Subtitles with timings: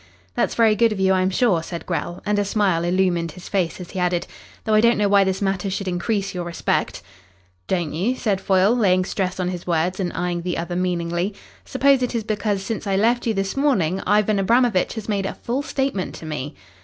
[0.33, 3.79] "That's very good of you, I'm sure," said Grell, and a smile illumined his face
[3.79, 4.25] as he added:
[4.63, 7.03] "Though I don't know why this matter should increase your respect."
[7.67, 11.35] "Don't you?" said Foyle, laying stress on his words and eyeing the other meaningly.
[11.65, 15.35] "Suppose it is because since I left you this morning, Ivan Abramovitch has made a
[15.35, 16.55] full statement to me?"